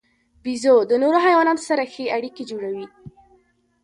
بیزو 0.43 0.75
د 0.89 0.91
نورو 1.03 1.17
حیواناتو 1.25 1.67
سره 1.69 1.83
ښې 1.93 2.05
اړیکې 2.17 2.43
جوړوي. 2.51 2.85